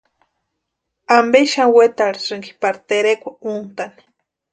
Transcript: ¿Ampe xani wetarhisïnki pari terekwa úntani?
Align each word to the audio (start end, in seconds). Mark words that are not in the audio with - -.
¿Ampe 1.19 1.39
xani 1.53 1.73
wetarhisïnki 1.77 2.51
pari 2.61 2.79
terekwa 2.89 3.31
úntani? 3.55 4.01